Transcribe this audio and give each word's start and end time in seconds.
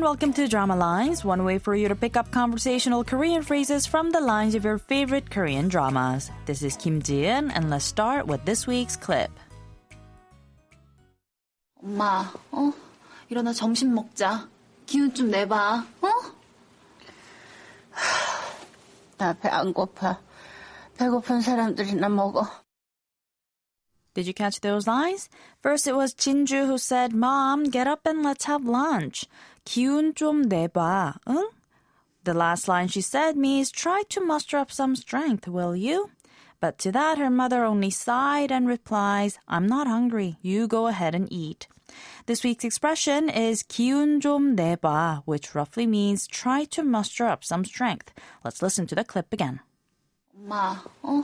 and 0.00 0.02
welcome 0.02 0.32
to 0.32 0.48
Drama 0.48 0.74
Lines, 0.74 1.22
one 1.22 1.44
way 1.44 1.58
for 1.58 1.74
you 1.74 1.86
to 1.88 1.94
pick 1.94 2.16
up 2.16 2.30
conversational 2.30 3.04
Korean 3.04 3.42
phrases 3.42 3.86
from 3.86 4.10
the 4.10 4.20
lines 4.20 4.54
of 4.54 4.64
your 4.64 4.78
favorite 4.78 5.30
Korean 5.30 5.68
dramas. 5.68 6.30
This 6.46 6.62
is 6.62 6.76
Kim 6.78 7.02
Ji-in, 7.02 7.50
and 7.50 7.68
let's 7.68 7.84
start 7.84 8.26
with 8.26 8.42
this 8.46 8.66
week's 8.66 8.96
clip. 8.96 9.30
엄마, 11.84 12.32
어? 12.52 12.72
일어나 13.30 13.52
점심 13.52 13.92
먹자. 13.94 14.48
기운 14.86 15.12
좀 15.14 15.30
내봐, 15.30 15.84
어? 16.00 16.08
나 19.18 19.34
배 19.34 19.50
안 19.50 19.74
고파. 19.74 20.18
배고픈 20.96 21.42
사람들이나 21.42 22.08
먹어. 22.08 22.48
Did 24.14 24.26
you 24.26 24.32
catch 24.32 24.60
those 24.60 24.86
lines? 24.86 25.28
First, 25.60 25.86
it 25.86 25.94
was 25.94 26.14
Jinju 26.14 26.66
who 26.66 26.78
said, 26.78 27.12
Mom, 27.12 27.64
get 27.64 27.86
up 27.86 28.06
and 28.06 28.22
let's 28.22 28.46
have 28.46 28.64
lunch. 28.64 29.26
기운 29.66 30.14
좀 30.14 30.48
내봐, 30.48 31.18
응? 31.28 31.48
The 32.24 32.32
last 32.32 32.66
line 32.66 32.88
she 32.88 33.02
said 33.02 33.36
means, 33.36 33.70
try 33.70 34.02
to 34.08 34.24
muster 34.24 34.56
up 34.56 34.72
some 34.72 34.96
strength, 34.96 35.46
will 35.46 35.76
you? 35.76 36.10
But 36.60 36.78
to 36.78 36.92
that, 36.92 37.18
her 37.18 37.28
mother 37.28 37.64
only 37.64 37.90
sighed 37.90 38.50
and 38.50 38.66
replies, 38.66 39.38
I'm 39.46 39.66
not 39.66 39.86
hungry. 39.86 40.36
You 40.40 40.66
go 40.66 40.86
ahead 40.86 41.14
and 41.14 41.30
eat. 41.30 41.68
This 42.24 42.42
week's 42.42 42.64
expression 42.64 43.28
is 43.28 43.62
기운 43.62 44.20
좀 44.20 44.56
내봐, 44.56 45.22
which 45.26 45.54
roughly 45.54 45.86
means 45.86 46.26
try 46.26 46.64
to 46.64 46.82
muster 46.82 47.26
up 47.26 47.44
some 47.44 47.64
strength. 47.64 48.12
Let's 48.42 48.62
listen 48.62 48.86
to 48.88 48.94
the 48.94 49.04
clip 49.04 49.32
again. 49.32 49.60
엄마, 50.34 50.82
어? 51.02 51.22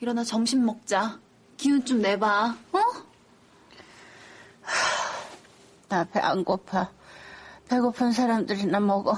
일어나 0.00 0.22
점심 0.22 0.64
먹자. 0.64 1.18
기운 1.60 1.84
좀 1.84 2.00
내봐, 2.02 2.56
어? 2.72 2.78
나 5.88 6.04
배 6.04 6.20
안 6.20 6.44
고파. 6.44 6.90
배고픈 7.68 8.12
사람들이나 8.12 8.80
먹어. 8.80 9.16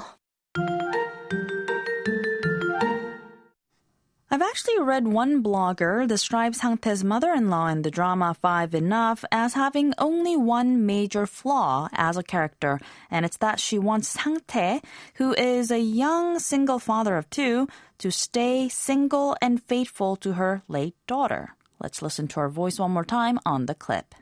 I've 4.31 4.43
actually 4.43 4.79
read 4.79 5.07
one 5.07 5.41
blogger 5.41 6.07
describe 6.07 6.53
Sangtae's 6.53 7.03
mother-in-law 7.03 7.67
in 7.69 7.81
the 7.81 7.89
drama 7.89 8.35
Five 8.39 8.75
Enough 8.75 9.25
as 9.31 9.55
having 9.55 9.93
only 9.97 10.37
one 10.37 10.85
major 10.85 11.25
flaw 11.25 11.89
as 11.93 12.15
a 12.15 12.21
character, 12.23 12.79
and 13.09 13.25
it's 13.25 13.37
that 13.37 13.59
she 13.59 13.79
wants 13.79 14.15
Sangtae, 14.15 14.83
who 15.15 15.33
is 15.33 15.71
a 15.71 15.79
young 15.79 16.37
single 16.37 16.77
father 16.77 17.17
of 17.17 17.27
two, 17.31 17.67
to 17.97 18.11
stay 18.11 18.69
single 18.69 19.35
and 19.41 19.63
faithful 19.63 20.15
to 20.17 20.33
her 20.33 20.61
late 20.67 20.95
daughter. 21.07 21.55
Let's 21.84 22.00
listen 22.00 22.28
to 22.28 22.40
her 22.40 22.48
voice 22.48 22.78
one 22.80 22.92
more 22.92 23.04
time 23.04 23.38
on 23.44 23.66
the 23.66 23.74
clip. 23.74 24.14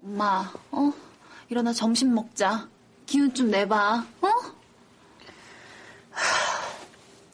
엄마, 0.00 0.52
어? 0.70 0.92
일어나 1.48 1.72
점심 1.72 2.14
먹자. 2.14 2.68
기운 3.06 3.34
좀 3.34 3.50
내봐, 3.50 4.04
어? 4.22 4.28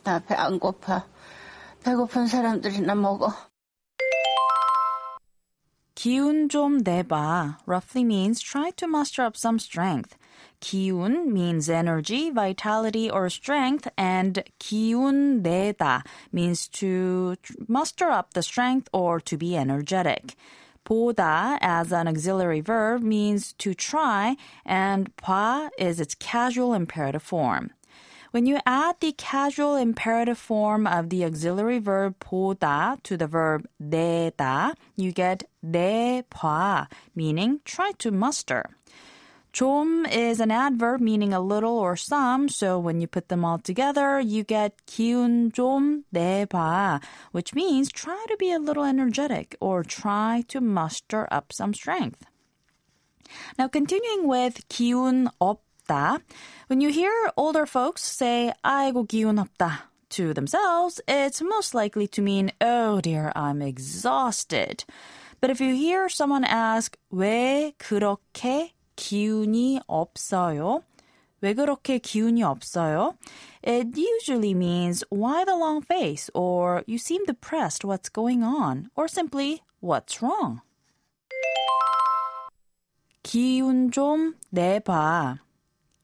나 0.04 0.18
배 0.20 0.34
안 0.34 0.58
고파. 0.58 1.04
배고픈 1.84 2.26
사람들이나 2.28 2.94
먹어. 2.94 3.30
기운 6.01 6.47
좀 6.47 6.83
내봐 6.83 7.57
roughly 7.65 8.03
means 8.03 8.39
try 8.39 8.71
to 8.71 8.87
muster 8.87 9.23
up 9.23 9.35
some 9.35 9.57
strength. 9.57 10.15
기운 10.61 11.27
means 11.31 11.69
energy, 11.69 12.29
vitality, 12.29 13.09
or 13.09 13.29
strength, 13.29 13.87
and 13.97 14.43
기운 14.59 15.41
내다 15.41 16.03
means 16.31 16.67
to 16.67 17.35
muster 17.67 18.09
up 18.09 18.33
the 18.33 18.43
strength 18.43 18.87
or 18.93 19.19
to 19.19 19.37
be 19.37 19.57
energetic. 19.57 20.35
보다 20.85 21.57
as 21.61 21.91
an 21.91 22.07
auxiliary 22.07 22.61
verb 22.61 23.01
means 23.01 23.53
to 23.53 23.73
try, 23.73 24.37
and 24.65 25.15
봐 25.17 25.69
is 25.77 25.99
its 25.99 26.15
casual 26.15 26.73
imperative 26.73 27.23
form. 27.23 27.71
When 28.31 28.45
you 28.45 28.59
add 28.65 28.99
the 28.99 29.13
casual 29.13 29.75
imperative 29.75 30.37
form 30.37 30.85
of 30.85 31.09
the 31.09 31.23
auxiliary 31.23 31.79
verb 31.79 32.19
보다 32.19 33.01
to 33.03 33.17
the 33.17 33.27
verb 33.27 33.67
내다, 33.81 34.75
you 34.95 35.11
get 35.11 35.43
내봐, 35.65 36.87
meaning 37.15 37.61
try 37.65 37.91
to 37.99 38.11
muster. 38.11 38.65
좀 39.53 40.05
is 40.11 40.39
an 40.39 40.51
adverb 40.51 41.01
meaning 41.01 41.33
a 41.33 41.39
little 41.39 41.79
or 41.79 41.95
some, 41.95 42.47
so 42.47 42.77
when 42.77 43.01
you 43.01 43.07
put 43.07 43.29
them 43.29 43.43
all 43.43 43.57
together, 43.57 44.19
you 44.19 44.43
get 44.43 44.73
기운 44.85 45.51
좀 45.51 46.03
내봐, 46.13 47.01
which 47.31 47.55
means 47.55 47.91
try 47.91 48.23
to 48.27 48.37
be 48.37 48.51
a 48.51 48.59
little 48.59 48.83
energetic 48.83 49.55
or 49.59 49.83
try 49.83 50.43
to 50.47 50.61
muster 50.61 51.27
up 51.31 51.51
some 51.51 51.73
strength. 51.73 52.23
Now, 53.57 53.67
continuing 53.67 54.27
with 54.27 54.67
기운 54.69 55.29
없다, 55.87 56.21
when 56.67 56.81
you 56.81 56.89
hear 56.89 57.11
older 57.35 57.65
folks 57.65 58.03
say 58.03 58.51
아이고 58.63 59.05
기운 59.07 59.37
없다 59.37 59.89
to 60.09 60.33
themselves, 60.33 61.01
it's 61.07 61.41
most 61.41 61.73
likely 61.73 62.07
to 62.07 62.21
mean, 62.21 62.51
oh 62.61 63.01
dear, 63.01 63.31
I'm 63.35 63.61
exhausted. 63.61 64.85
But 65.39 65.49
if 65.49 65.61
you 65.61 65.75
hear 65.75 66.09
someone 66.09 66.43
ask 66.43 66.97
왜 67.11 67.73
그렇게 67.77 68.71
기운이 68.95 69.81
없어요? 69.87 70.83
왜 71.41 71.53
그렇게 71.53 71.99
기운이 71.99 72.41
없어요? 72.43 73.15
It 73.61 73.95
usually 73.95 74.53
means 74.53 75.03
why 75.09 75.45
the 75.45 75.55
long 75.55 75.81
face 75.81 76.29
or 76.33 76.83
you 76.87 76.97
seem 76.97 77.25
depressed, 77.25 77.85
what's 77.85 78.09
going 78.09 78.43
on? 78.43 78.89
Or 78.95 79.07
simply 79.07 79.61
what's 79.79 80.21
wrong? 80.21 80.61
기운 83.23 83.91
좀 83.91 84.35
내봐. 84.53 85.39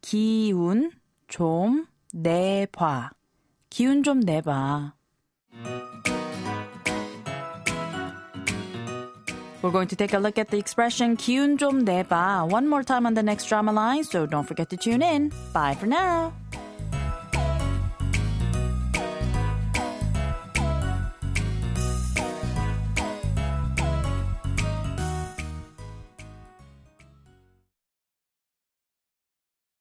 기운 0.08 0.92
좀 1.28 1.88
내봐. 2.14 3.12
기운 3.70 4.04
좀 4.04 4.20
내봐. 4.20 4.94
We're 9.62 9.72
going 9.72 9.88
to 9.88 9.96
take 9.96 10.14
a 10.14 10.20
look 10.20 10.38
at 10.38 10.50
the 10.50 10.58
expression 10.60 11.16
기운 11.16 11.58
좀 11.58 11.86
내봐 11.86 12.52
one 12.52 12.68
more 12.68 12.84
time 12.84 13.06
on 13.06 13.14
the 13.14 13.24
next 13.24 13.48
drama 13.48 13.72
line, 13.72 14.04
so 14.04 14.26
don't 14.26 14.46
forget 14.46 14.70
to 14.70 14.78
tune 14.78 15.02
in. 15.02 15.32
Bye 15.54 15.76
for 15.76 15.88
now. 15.88 16.34